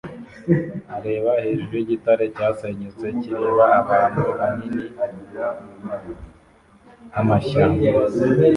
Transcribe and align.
areba 0.95 1.31
hejuru 1.43 1.73
yigitare 1.79 2.25
cyasenyutse 2.35 3.05
kireba 3.19 3.65
ahantu 3.81 4.23
hanini 4.39 4.83
h’amashyamba 7.13 7.87